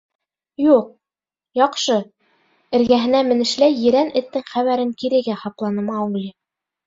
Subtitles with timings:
[0.67, 0.85] —Юҡ,
[1.59, 1.97] яҡшы,—
[2.77, 6.27] эргәһенә менешләй ерән эттең хәбәрен кирегә һапланы Маугли.